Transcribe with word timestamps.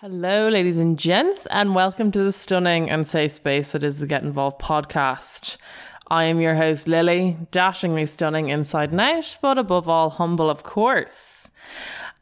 Hello, 0.00 0.48
ladies 0.48 0.78
and 0.78 0.96
gents, 0.96 1.44
and 1.50 1.74
welcome 1.74 2.12
to 2.12 2.22
the 2.22 2.32
stunning 2.32 2.88
and 2.88 3.04
safe 3.04 3.32
space 3.32 3.72
that 3.72 3.82
is 3.82 3.98
the 3.98 4.06
Get 4.06 4.22
Involved 4.22 4.60
podcast. 4.60 5.56
I 6.06 6.22
am 6.22 6.40
your 6.40 6.54
host, 6.54 6.86
Lily, 6.86 7.36
dashingly 7.50 8.06
stunning 8.06 8.48
inside 8.48 8.92
and 8.92 9.00
out, 9.00 9.36
but 9.42 9.58
above 9.58 9.88
all, 9.88 10.10
humble, 10.10 10.50
of 10.50 10.62
course. 10.62 11.50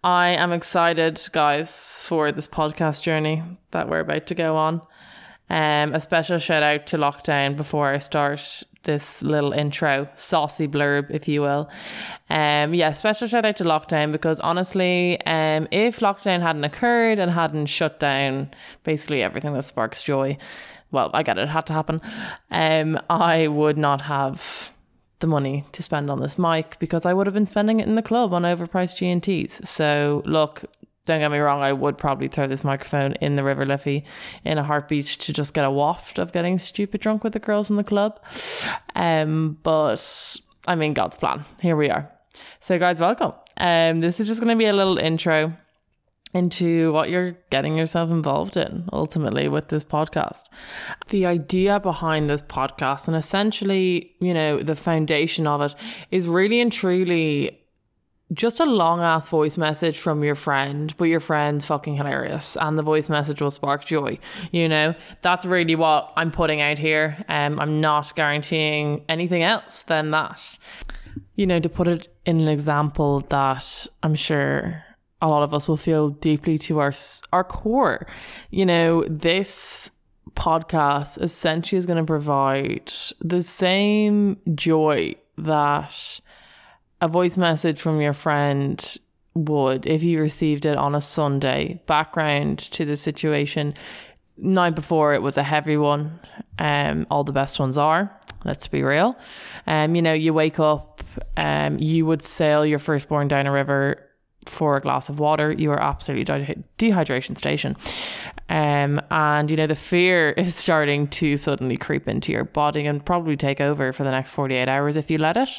I 0.03 0.29
am 0.31 0.53
excited, 0.53 1.21
guys, 1.33 2.01
for 2.03 2.33
this 2.33 2.49
podcast 2.49 3.03
journey 3.03 3.43
that 3.73 3.91
we're 3.91 4.01
about 4.01 4.27
to 4.29 4.35
go 4.35 4.57
on. 4.57 4.81
Um, 5.51 5.93
a 5.95 6.01
special 6.01 6.39
shout 6.39 6.63
out 6.63 6.87
to 6.87 6.97
Lockdown 6.97 7.59
before 7.59 7.89
I 7.93 7.99
start 7.99 8.63
this 8.87 9.23
little 9.23 9.53
intro, 9.53 10.09
saucy 10.15 10.67
blurb, 10.67 11.11
if 11.11 11.29
you 11.29 11.43
will. 11.43 11.69
Um, 12.31 12.73
yeah, 12.73 12.93
special 12.93 13.29
shout 13.29 13.45
out 13.45 13.59
to 13.59 13.65
lockdown 13.65 14.11
because 14.11 14.41
honestly, 14.41 15.21
um, 15.27 15.69
if 15.71 16.01
lockdown 16.01 16.41
hadn't 16.41 16.65
occurred 16.65 17.19
and 17.19 17.31
hadn't 17.31 17.67
shut 17.67 18.01
down 18.01 18.51
basically 18.85 19.23
everything 19.23 19.53
that 19.53 19.65
sparks 19.65 20.03
joy, 20.03 20.39
well, 20.91 21.11
I 21.13 21.23
get 21.23 21.37
it, 21.37 21.43
it 21.43 21.49
had 21.49 21.67
to 21.67 21.73
happen. 21.75 22.01
Um, 22.51 22.99
I 23.11 23.49
would 23.49 23.77
not 23.77 24.01
have 24.03 24.73
the 25.19 25.27
money 25.27 25.65
to 25.73 25.83
spend 25.83 26.11
on 26.11 26.21
this 26.21 26.39
mic 26.39 26.79
because 26.79 27.07
I 27.07 27.13
would 27.13 27.27
have 27.27 27.35
been 27.35 27.47
spending 27.47 27.81
it 27.81 27.89
in 27.89 27.95
the 27.95 28.03
club 28.03 28.33
on 28.33 28.43
overpriced 28.43 28.97
G&Ts. 28.97 29.69
So 29.69 30.23
look, 30.27 30.65
don't 31.07 31.21
get 31.21 31.31
me 31.31 31.39
wrong, 31.39 31.63
I 31.63 31.73
would 31.73 31.97
probably 31.97 32.29
throw 32.29 32.47
this 32.47 32.65
microphone 32.65 33.15
in 33.15 33.37
the 33.37 33.45
River 33.45 33.65
Liffey 33.65 34.05
in 34.45 34.59
a 34.59 34.63
heartbeat 34.63 35.07
to 35.07 35.33
just 35.33 35.55
get 35.55 35.65
a 35.65 35.71
waft 35.71 36.19
of 36.19 36.33
getting 36.33 36.59
stupid 36.59 37.01
drunk 37.01 37.25
with 37.25 37.33
the 37.33 37.39
girls 37.39 37.71
in 37.71 37.77
the 37.77 37.85
club. 37.85 38.21
Um, 38.95 39.59
but 39.63 40.37
I 40.67 40.75
mean, 40.75 40.95
God's 40.95 41.17
plan. 41.17 41.45
Here 41.63 41.77
we 41.77 41.91
are. 41.91 42.11
So, 42.61 42.79
guys, 42.79 43.01
welcome. 43.01 43.33
Um, 43.57 44.01
this 44.01 44.21
is 44.21 44.27
just 44.27 44.41
going 44.41 44.55
to 44.55 44.59
be 44.59 44.67
a 44.67 44.73
little 44.73 44.99
intro 44.99 45.57
into 46.35 46.93
what 46.93 47.09
you're 47.09 47.33
getting 47.51 47.77
yourself 47.77 48.11
involved 48.11 48.57
in 48.57 48.89
ultimately 48.93 49.49
with 49.49 49.69
this 49.69 49.85
podcast. 49.85 50.43
The 51.09 51.25
idea 51.25 51.81
behind 51.81 52.29
this 52.29 52.43
podcast 52.43 53.09
and 53.09 53.17
essentially, 53.17 54.13
you 54.21 54.35
know, 54.35 54.63
the 54.63 54.77
foundation 54.77 55.47
of 55.47 55.63
it 55.63 55.75
is 56.11 56.29
really 56.29 56.61
and 56.61 56.73
truly 56.73 57.66
just 58.33 58.59
a 58.59 58.65
long 58.65 59.01
ass 59.01 59.29
voice 59.29 59.57
message 59.57 59.99
from 59.99 60.25
your 60.25 60.35
friend, 60.35 60.95
but 60.97 61.05
your 61.05 61.21
friend's 61.21 61.65
fucking 61.65 61.97
hilarious, 61.97 62.57
and 62.61 62.77
the 62.77 62.83
voice 62.83 63.09
message 63.09 63.41
will 63.41 63.51
spark 63.51 63.85
joy. 63.85 64.19
You 64.51 64.69
know, 64.69 64.95
that's 65.23 65.47
really 65.47 65.77
what 65.77 66.13
I'm 66.17 66.31
putting 66.31 66.61
out 66.61 66.79
here. 66.79 67.25
Um, 67.29 67.61
I'm 67.61 67.81
not 67.81 68.15
guaranteeing 68.15 69.05
anything 69.09 69.43
else 69.43 69.83
than 69.83 70.11
that. 70.11 70.59
You 71.37 71.47
know, 71.47 71.61
to 71.61 71.69
put 71.69 71.87
it 71.89 72.09
in 72.25 72.41
an 72.41 72.49
example 72.49 73.21
that 73.21 73.87
I'm 74.03 74.15
sure 74.15 74.83
a 75.23 75.29
lot 75.29 75.43
of 75.43 75.55
us 75.55 75.69
will 75.69 75.77
feel 75.77 76.11
deeply 76.11 76.59
to 76.59 76.79
our 76.79 76.93
our 77.33 77.45
core. 77.45 78.07
You 78.51 78.67
know, 78.67 79.05
this 79.05 79.91
podcast 80.35 81.21
essentially 81.23 81.79
is 81.79 81.87
going 81.87 81.99
to 81.99 82.05
provide 82.05 82.93
the 83.21 83.43
same 83.43 84.39
joy 84.55 85.15
that 85.39 86.21
a 87.01 87.09
voice 87.09 87.37
message 87.37 87.81
from 87.81 88.01
your 88.01 88.13
friend 88.13 88.99
would 89.35 89.87
if 89.87 90.03
you 90.03 90.21
received 90.21 90.65
it 90.65 90.77
on 90.77 90.95
a 90.95 91.01
Sunday. 91.01 91.81
Background 91.87 92.59
to 92.59 92.85
the 92.85 92.97
situation. 92.97 93.75
Night 94.39 94.75
before 94.75 95.15
it 95.15 95.23
was 95.23 95.37
a 95.37 95.43
heavy 95.43 95.77
one. 95.77 96.19
Um, 96.59 97.07
all 97.11 97.25
the 97.25 97.33
best 97.33 97.59
ones 97.59 97.79
are. 97.79 98.15
Let's 98.45 98.69
be 98.69 98.83
real. 98.83 99.17
Um, 99.67 99.95
you 99.95 100.03
know, 100.03 100.13
you 100.13 100.33
wake 100.33 100.61
up, 100.61 101.03
um, 101.37 101.79
you 101.79 102.07
would 102.07 102.23
sail 102.23 102.65
your 102.65 102.79
firstborn 102.79 103.29
down 103.29 103.47
a 103.47 103.53
river 103.53 104.06
for 104.49 104.77
a 104.77 104.81
glass 104.81 105.09
of 105.09 105.19
water, 105.19 105.53
you 105.53 105.71
are 105.71 105.81
absolutely 105.81 106.25
de- 106.25 106.63
dehydration 106.79 107.37
station. 107.37 107.77
Um, 108.49 109.01
and 109.11 109.51
you 109.51 109.57
know, 109.57 109.67
the 109.67 109.75
fear 109.75 110.31
is 110.37 110.55
starting 110.55 111.09
to 111.09 111.37
suddenly 111.37 111.77
creep 111.77 112.09
into 112.09 112.33
your 112.33 112.45
body 112.45 112.87
and 112.87 113.05
probably 113.05 113.37
take 113.37 113.61
over 113.61 113.93
for 113.93 114.05
the 114.05 114.11
next 114.11 114.31
48 114.31 114.69
hours 114.69 114.97
if 114.97 115.11
you 115.11 115.19
let 115.19 115.37
it. 115.37 115.51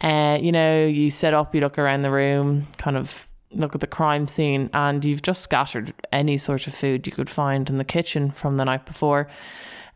Uh, 0.00 0.38
you 0.40 0.52
know, 0.52 0.86
you 0.86 1.10
sit 1.10 1.34
up, 1.34 1.54
you 1.54 1.60
look 1.60 1.78
around 1.78 2.02
the 2.02 2.10
room, 2.10 2.66
kind 2.78 2.96
of 2.96 3.28
look 3.52 3.74
at 3.74 3.80
the 3.80 3.86
crime 3.86 4.26
scene, 4.26 4.68
and 4.72 5.04
you've 5.04 5.22
just 5.22 5.42
scattered 5.42 5.92
any 6.12 6.36
sort 6.36 6.66
of 6.66 6.74
food 6.74 7.06
you 7.06 7.12
could 7.12 7.30
find 7.30 7.68
in 7.70 7.76
the 7.76 7.84
kitchen 7.84 8.30
from 8.30 8.56
the 8.56 8.64
night 8.64 8.84
before. 8.84 9.28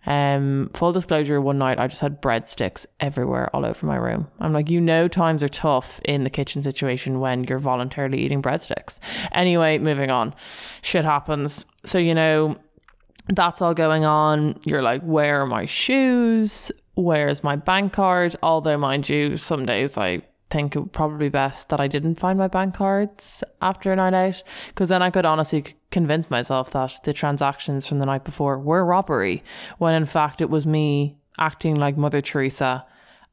Um, 0.09 0.71
full 0.73 0.93
disclosure, 0.93 1.39
one 1.39 1.59
night 1.59 1.79
I 1.79 1.87
just 1.87 2.01
had 2.01 2.23
breadsticks 2.23 2.87
everywhere 2.99 3.55
all 3.55 3.67
over 3.67 3.85
my 3.85 3.97
room. 3.97 4.27
I'm 4.41 4.55
like, 4.55 4.71
you 4.71 4.81
know, 4.81 5.07
times 5.07 5.43
are 5.43 5.49
tough 5.49 6.01
in 6.03 6.25
the 6.25 6.31
kitchen 6.31 6.63
situation 6.63 7.21
when 7.21 7.45
you're 7.45 7.59
voluntarily 7.59 8.19
eating 8.19 8.41
breadsticks. 8.41 9.01
Anyway, 9.33 9.77
moving 9.79 10.11
on. 10.11 10.35
Shit 10.81 11.05
happens. 11.05 11.67
So, 11.85 11.99
you 11.99 12.15
know, 12.15 12.57
that's 13.29 13.61
all 13.61 13.75
going 13.75 14.07
on. 14.07 14.59
You're 14.65 14.81
like, 14.81 15.03
where 15.03 15.43
are 15.43 15.47
my 15.47 15.67
shoes? 15.67 16.73
Where's 16.95 17.45
my 17.45 17.57
bank 17.57 17.93
card? 17.93 18.35
Although, 18.43 18.79
mind 18.79 19.11
you, 19.11 19.37
some 19.37 19.67
days 19.67 19.99
I 19.99 20.23
think 20.51 20.75
it 20.75 20.81
would 20.81 20.93
probably 20.93 21.27
be 21.27 21.29
best 21.29 21.69
that 21.69 21.81
I 21.81 21.89
didn't 21.89 22.19
find 22.19 22.39
my 22.39 22.49
bank 22.49 22.75
cards 22.75 23.45
after 23.61 23.93
a 23.93 23.97
night 23.97 24.15
out 24.15 24.43
because 24.69 24.89
then 24.89 25.03
I 25.03 25.11
could 25.11 25.27
honestly 25.27 25.77
convince 25.91 26.31
myself 26.31 26.71
that 26.71 27.01
the 27.05 27.13
transactions 27.13 27.87
from 27.87 27.99
the 27.99 28.07
night 28.07 28.25
before 28.25 28.59
were 28.59 28.85
robbery 28.85 29.43
when 29.79 29.95
in 29.95 30.07
fact 30.07 30.41
it 30.41 30.51
was 30.51 30.67
me 30.67 31.19
acting 31.39 31.75
like 31.75 31.97
Mother 31.97 32.21
Teresa 32.21 32.85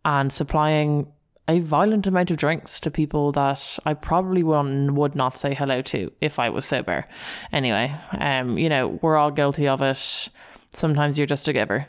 and 0.04 0.32
supplying 0.32 1.08
a 1.48 1.60
violent 1.60 2.08
amount 2.08 2.32
of 2.32 2.38
drinks 2.38 2.80
to 2.80 2.92
people 2.92 3.32
that 3.34 3.78
I 3.86 3.94
probably 3.94 4.44
would 4.44 4.92
would 4.92 5.16
not 5.16 5.38
say 5.38 5.54
hello 5.54 5.82
to 5.84 6.12
if 6.22 6.40
I 6.40 6.50
was 6.50 6.66
sober. 6.66 7.08
Anyway, 7.52 7.94
um, 8.20 8.58
you 8.58 8.68
know, 8.68 9.00
we're 9.02 9.18
all 9.18 9.32
guilty 9.32 9.68
of 9.68 9.82
it. 9.82 10.30
Sometimes 10.72 11.18
you're 11.18 11.28
just 11.28 11.48
a 11.48 11.54
giver. 11.54 11.88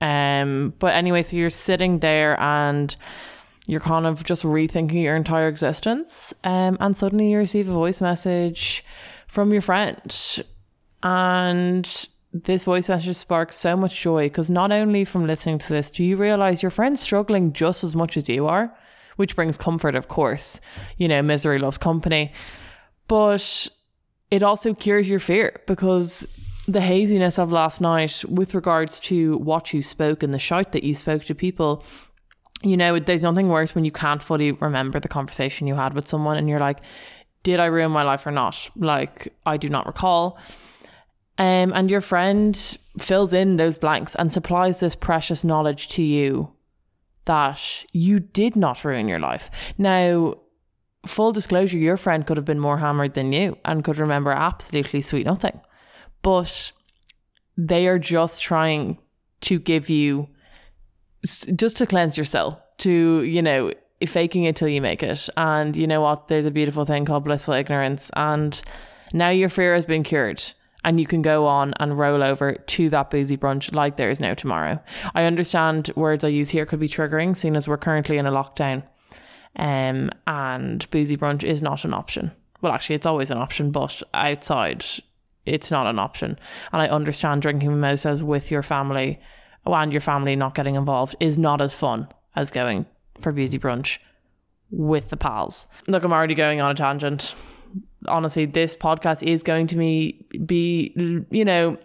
Um, 0.00 0.74
but 0.78 0.94
anyway, 0.94 1.22
so 1.22 1.36
you're 1.36 1.50
sitting 1.50 2.00
there 2.00 2.40
and 2.40 2.96
you're 3.66 3.80
kind 3.80 4.06
of 4.06 4.24
just 4.24 4.42
rethinking 4.42 5.02
your 5.02 5.16
entire 5.16 5.48
existence. 5.48 6.34
Um, 6.44 6.76
and 6.80 6.96
suddenly 6.96 7.30
you 7.30 7.38
receive 7.38 7.68
a 7.68 7.72
voice 7.72 8.00
message 8.00 8.84
from 9.28 9.52
your 9.52 9.62
friend. 9.62 10.42
And 11.02 12.06
this 12.32 12.64
voice 12.64 12.88
message 12.88 13.16
sparks 13.16 13.56
so 13.56 13.76
much 13.76 14.00
joy 14.00 14.26
because 14.26 14.50
not 14.50 14.72
only 14.72 15.04
from 15.04 15.26
listening 15.26 15.58
to 15.58 15.68
this, 15.68 15.90
do 15.90 16.02
you 16.02 16.16
realize 16.16 16.62
your 16.62 16.70
friend's 16.70 17.00
struggling 17.00 17.52
just 17.52 17.84
as 17.84 17.94
much 17.94 18.16
as 18.16 18.28
you 18.28 18.46
are, 18.46 18.76
which 19.16 19.36
brings 19.36 19.58
comfort, 19.58 19.94
of 19.94 20.08
course. 20.08 20.60
You 20.96 21.08
know, 21.08 21.22
misery 21.22 21.58
loves 21.58 21.78
company. 21.78 22.32
But 23.06 23.68
it 24.30 24.42
also 24.42 24.74
cures 24.74 25.08
your 25.08 25.20
fear 25.20 25.60
because 25.66 26.26
the 26.66 26.80
haziness 26.80 27.38
of 27.38 27.52
last 27.52 27.80
night 27.80 28.24
with 28.28 28.54
regards 28.54 28.98
to 29.00 29.36
what 29.38 29.74
you 29.74 29.82
spoke 29.82 30.22
and 30.22 30.32
the 30.32 30.38
shout 30.38 30.72
that 30.72 30.84
you 30.84 30.94
spoke 30.94 31.24
to 31.24 31.34
people 31.34 31.84
you 32.62 32.76
know, 32.76 32.98
there's 32.98 33.22
nothing 33.22 33.48
worse 33.48 33.74
when 33.74 33.84
you 33.84 33.92
can't 33.92 34.22
fully 34.22 34.52
remember 34.52 35.00
the 35.00 35.08
conversation 35.08 35.66
you 35.66 35.74
had 35.74 35.94
with 35.94 36.08
someone 36.08 36.36
and 36.36 36.48
you're 36.48 36.60
like, 36.60 36.78
did 37.42 37.60
I 37.60 37.66
ruin 37.66 37.90
my 37.90 38.02
life 38.02 38.26
or 38.26 38.30
not? 38.30 38.70
Like, 38.76 39.34
I 39.44 39.56
do 39.56 39.68
not 39.68 39.86
recall. 39.86 40.38
Um, 41.38 41.72
and 41.72 41.90
your 41.90 42.00
friend 42.00 42.56
fills 42.98 43.32
in 43.32 43.56
those 43.56 43.78
blanks 43.78 44.14
and 44.14 44.32
supplies 44.32 44.80
this 44.80 44.94
precious 44.94 45.44
knowledge 45.44 45.88
to 45.88 46.02
you 46.02 46.52
that 47.24 47.84
you 47.92 48.20
did 48.20 48.54
not 48.54 48.84
ruin 48.84 49.08
your 49.08 49.18
life. 49.18 49.50
Now, 49.78 50.34
full 51.06 51.32
disclosure, 51.32 51.78
your 51.78 51.96
friend 51.96 52.26
could 52.26 52.36
have 52.36 52.46
been 52.46 52.60
more 52.60 52.78
hammered 52.78 53.14
than 53.14 53.32
you 53.32 53.58
and 53.64 53.84
could 53.84 53.98
remember 53.98 54.30
absolutely 54.30 55.00
sweet 55.00 55.26
nothing. 55.26 55.60
But 56.22 56.72
they 57.56 57.86
are 57.88 57.98
just 57.98 58.42
trying 58.42 58.98
to 59.42 59.58
give 59.58 59.90
you 59.90 60.28
just 61.24 61.76
to 61.78 61.86
cleanse 61.86 62.18
yourself, 62.18 62.58
to, 62.78 63.22
you 63.22 63.42
know, 63.42 63.72
faking 64.06 64.44
it 64.44 64.56
till 64.56 64.68
you 64.68 64.80
make 64.80 65.02
it. 65.02 65.28
And 65.36 65.76
you 65.76 65.86
know 65.86 66.00
what? 66.00 66.28
There's 66.28 66.46
a 66.46 66.50
beautiful 66.50 66.84
thing 66.84 67.04
called 67.04 67.24
blissful 67.24 67.54
ignorance. 67.54 68.10
And 68.14 68.60
now 69.12 69.28
your 69.28 69.48
fear 69.48 69.74
has 69.74 69.84
been 69.84 70.02
cured 70.02 70.42
and 70.84 70.98
you 70.98 71.06
can 71.06 71.22
go 71.22 71.46
on 71.46 71.74
and 71.78 71.98
roll 71.98 72.22
over 72.22 72.54
to 72.54 72.88
that 72.90 73.10
boozy 73.10 73.36
brunch 73.36 73.72
like 73.72 73.96
there 73.96 74.10
is 74.10 74.20
no 74.20 74.34
tomorrow. 74.34 74.80
I 75.14 75.24
understand 75.24 75.92
words 75.94 76.24
I 76.24 76.28
use 76.28 76.50
here 76.50 76.66
could 76.66 76.80
be 76.80 76.88
triggering, 76.88 77.36
seeing 77.36 77.56
as 77.56 77.68
we're 77.68 77.76
currently 77.76 78.18
in 78.18 78.26
a 78.26 78.32
lockdown. 78.32 78.82
Um, 79.56 80.10
and 80.26 80.88
boozy 80.90 81.16
brunch 81.16 81.44
is 81.44 81.62
not 81.62 81.84
an 81.84 81.94
option. 81.94 82.32
Well, 82.62 82.72
actually, 82.72 82.96
it's 82.96 83.06
always 83.06 83.30
an 83.30 83.38
option, 83.38 83.70
but 83.70 84.02
outside, 84.14 84.84
it's 85.46 85.70
not 85.70 85.86
an 85.86 85.98
option. 85.98 86.38
And 86.72 86.82
I 86.82 86.88
understand 86.88 87.42
drinking 87.42 87.70
mimosas 87.70 88.22
with 88.22 88.50
your 88.50 88.62
family 88.62 89.20
and 89.66 89.92
your 89.92 90.00
family 90.00 90.36
not 90.36 90.54
getting 90.54 90.74
involved 90.74 91.16
is 91.20 91.38
not 91.38 91.60
as 91.60 91.74
fun 91.74 92.08
as 92.34 92.50
going 92.50 92.86
for 93.20 93.32
busy 93.32 93.58
brunch 93.58 93.98
with 94.70 95.10
the 95.10 95.16
pals. 95.16 95.68
Look, 95.86 96.02
I'm 96.02 96.12
already 96.12 96.34
going 96.34 96.60
on 96.60 96.70
a 96.70 96.74
tangent. 96.74 97.34
Honestly, 98.08 98.46
this 98.46 98.76
podcast 98.76 99.22
is 99.22 99.42
going 99.42 99.66
to 99.68 99.78
me 99.78 100.26
be, 100.44 101.24
you 101.30 101.44
know, 101.44 101.78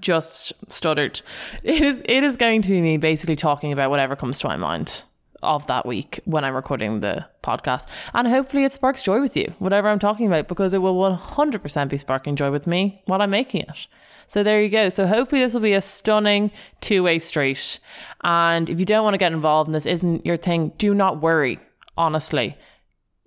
just 0.00 0.52
stuttered. 0.68 1.22
It 1.62 1.82
is 1.82 2.02
it 2.04 2.24
is 2.24 2.36
going 2.36 2.62
to 2.62 2.70
be 2.70 2.80
me 2.80 2.96
basically 2.96 3.36
talking 3.36 3.72
about 3.72 3.90
whatever 3.90 4.16
comes 4.16 4.38
to 4.40 4.48
my 4.48 4.56
mind. 4.56 5.04
of 5.42 5.66
that 5.66 5.86
week 5.86 6.20
when 6.24 6.44
I'm 6.44 6.54
recording 6.54 7.00
the 7.00 7.26
podcast. 7.42 7.86
And 8.14 8.26
hopefully 8.28 8.64
it 8.64 8.72
sparks 8.72 9.02
joy 9.02 9.20
with 9.20 9.36
you, 9.36 9.52
whatever 9.58 9.88
I'm 9.88 9.98
talking 9.98 10.26
about, 10.26 10.48
because 10.48 10.72
it 10.72 10.78
will 10.78 10.94
100% 10.94 11.88
be 11.88 11.96
sparking 11.96 12.36
joy 12.36 12.50
with 12.50 12.66
me 12.66 13.02
while 13.06 13.22
I'm 13.22 13.30
making 13.30 13.62
it. 13.62 13.86
So 14.28 14.42
there 14.42 14.62
you 14.62 14.68
go. 14.68 14.90
So 14.90 15.06
hopefully 15.06 15.40
this 15.40 15.54
will 15.54 15.62
be 15.62 15.72
a 15.72 15.80
stunning 15.80 16.50
two 16.80 17.02
way 17.02 17.18
street. 17.18 17.80
And 18.22 18.68
if 18.70 18.78
you 18.78 18.86
don't 18.86 19.02
want 19.02 19.14
to 19.14 19.18
get 19.18 19.32
involved 19.32 19.68
and 19.68 19.74
this 19.74 19.86
isn't 19.86 20.24
your 20.24 20.36
thing, 20.36 20.72
do 20.78 20.94
not 20.94 21.20
worry, 21.20 21.58
honestly. 21.96 22.56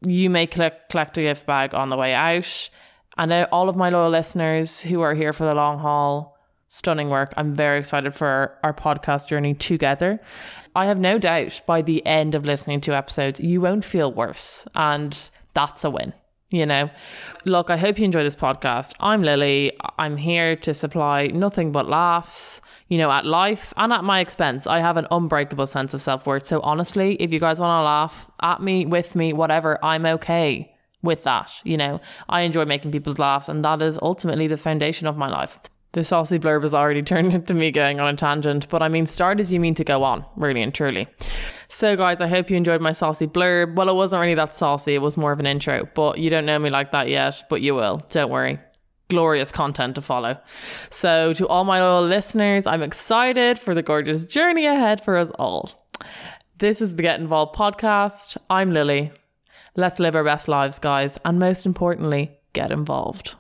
You 0.05 0.29
may 0.29 0.47
collect, 0.47 0.89
collect 0.89 1.17
a 1.17 1.21
gift 1.21 1.45
bag 1.45 1.73
on 1.73 1.89
the 1.89 1.97
way 1.97 2.13
out. 2.13 2.69
And 3.17 3.33
all 3.51 3.67
of 3.67 3.75
my 3.75 3.89
loyal 3.89 4.11
listeners 4.11 4.81
who 4.81 5.01
are 5.01 5.15
here 5.15 5.33
for 5.33 5.43
the 5.43 5.55
long 5.55 5.79
haul, 5.79 6.37
stunning 6.69 7.09
work. 7.09 7.33
I'm 7.35 7.53
very 7.53 7.79
excited 7.79 8.13
for 8.13 8.57
our 8.63 8.73
podcast 8.73 9.27
journey 9.27 9.53
together. 9.55 10.19
I 10.75 10.85
have 10.85 10.99
no 10.99 11.17
doubt 11.17 11.61
by 11.65 11.81
the 11.81 12.05
end 12.05 12.35
of 12.35 12.45
listening 12.45 12.79
to 12.81 12.95
episodes, 12.95 13.39
you 13.41 13.59
won't 13.59 13.83
feel 13.83 14.13
worse. 14.13 14.65
And 14.73 15.29
that's 15.53 15.83
a 15.83 15.89
win 15.89 16.13
you 16.51 16.65
know. 16.65 16.89
Look, 17.45 17.71
I 17.71 17.77
hope 17.77 17.97
you 17.97 18.05
enjoy 18.05 18.23
this 18.23 18.35
podcast. 18.35 18.93
I'm 18.99 19.23
Lily. 19.23 19.71
I'm 19.97 20.17
here 20.17 20.55
to 20.57 20.73
supply 20.73 21.27
nothing 21.27 21.71
but 21.71 21.87
laughs, 21.87 22.61
you 22.87 22.97
know, 22.97 23.09
at 23.09 23.25
life 23.25 23.73
and 23.77 23.91
at 23.91 24.03
my 24.03 24.19
expense. 24.19 24.67
I 24.67 24.79
have 24.79 24.97
an 24.97 25.07
unbreakable 25.09 25.65
sense 25.65 25.93
of 25.93 26.01
self 26.01 26.27
worth. 26.27 26.45
So 26.45 26.59
honestly, 26.61 27.15
if 27.15 27.33
you 27.33 27.39
guys 27.39 27.59
want 27.59 27.79
to 27.79 27.83
laugh 27.83 28.29
at 28.41 28.61
me, 28.61 28.85
with 28.85 29.15
me, 29.15 29.33
whatever, 29.33 29.83
I'm 29.83 30.05
okay 30.05 30.71
with 31.01 31.23
that. 31.23 31.51
You 31.63 31.77
know, 31.77 31.99
I 32.29 32.41
enjoy 32.41 32.65
making 32.65 32.91
people's 32.91 33.17
laughs, 33.17 33.49
and 33.49 33.65
that 33.65 33.81
is 33.81 33.97
ultimately 34.01 34.47
the 34.47 34.57
foundation 34.57 35.07
of 35.07 35.17
my 35.17 35.29
life. 35.29 35.59
The 35.93 36.03
saucy 36.03 36.39
blurb 36.39 36.61
has 36.61 36.73
already 36.73 37.01
turned 37.03 37.33
into 37.33 37.53
me 37.53 37.71
going 37.71 37.99
on 37.99 38.13
a 38.13 38.17
tangent, 38.17 38.69
but 38.69 38.81
I 38.81 38.89
mean, 38.89 39.05
start 39.05 39.39
as 39.39 39.51
you 39.51 39.59
mean 39.59 39.73
to 39.75 39.83
go 39.83 40.03
on, 40.03 40.25
really 40.35 40.61
and 40.61 40.73
truly. 40.73 41.07
So, 41.73 41.95
guys, 41.95 42.19
I 42.19 42.27
hope 42.27 42.49
you 42.49 42.57
enjoyed 42.57 42.81
my 42.81 42.91
saucy 42.91 43.27
blurb. 43.27 43.75
Well, 43.75 43.87
it 43.87 43.95
wasn't 43.95 44.19
really 44.19 44.33
that 44.35 44.53
saucy, 44.53 44.93
it 44.93 45.01
was 45.01 45.15
more 45.15 45.31
of 45.31 45.39
an 45.39 45.45
intro, 45.45 45.87
but 45.95 46.19
you 46.19 46.29
don't 46.29 46.45
know 46.45 46.59
me 46.59 46.69
like 46.69 46.91
that 46.91 47.07
yet, 47.07 47.43
but 47.49 47.61
you 47.61 47.73
will. 47.73 48.01
Don't 48.09 48.29
worry. 48.29 48.59
Glorious 49.09 49.53
content 49.53 49.95
to 49.95 50.01
follow. 50.01 50.37
So, 50.89 51.31
to 51.31 51.47
all 51.47 51.63
my 51.63 51.79
loyal 51.79 52.05
listeners, 52.05 52.67
I'm 52.67 52.81
excited 52.81 53.57
for 53.57 53.73
the 53.73 53.81
gorgeous 53.81 54.25
journey 54.25 54.65
ahead 54.65 55.01
for 55.01 55.15
us 55.15 55.31
all. 55.39 55.87
This 56.57 56.81
is 56.81 56.97
the 56.97 57.03
Get 57.03 57.21
Involved 57.21 57.55
podcast. 57.55 58.35
I'm 58.49 58.73
Lily. 58.73 59.13
Let's 59.77 59.97
live 59.97 60.13
our 60.17 60.25
best 60.25 60.49
lives, 60.49 60.77
guys, 60.77 61.19
and 61.23 61.39
most 61.39 61.65
importantly, 61.65 62.37
get 62.51 62.73
involved. 62.73 63.35